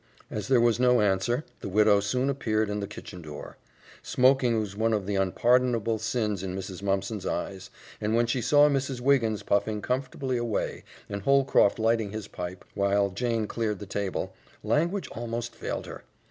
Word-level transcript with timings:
As 0.31 0.47
there 0.47 0.59
was 0.59 0.79
no 0.79 0.99
answer, 0.99 1.45
the 1.59 1.69
widow 1.69 1.99
soon 1.99 2.27
appeared 2.31 2.71
in 2.71 2.79
the 2.79 2.87
kitchen 2.87 3.21
door. 3.21 3.57
Smoking 4.01 4.59
was 4.59 4.75
one 4.75 4.93
of 4.93 5.05
the 5.05 5.13
unpardonable 5.15 5.99
sins 5.99 6.41
in 6.41 6.55
Mrs. 6.55 6.81
Mumpson's 6.81 7.27
eyes; 7.27 7.69
and 8.01 8.15
when 8.15 8.25
she 8.25 8.41
saw 8.41 8.67
Mrs. 8.67 8.99
Wiggins 8.99 9.43
puffing 9.43 9.79
comfortably 9.79 10.37
away 10.37 10.83
and 11.07 11.21
Holcroft 11.21 11.77
lighting 11.77 12.09
his 12.09 12.27
pipe, 12.27 12.65
while 12.73 13.11
Jane 13.11 13.45
cleared 13.45 13.77
the 13.77 13.85
table, 13.85 14.33
language 14.63 15.07
almost 15.09 15.53
failed 15.53 15.85
her. 15.85 16.03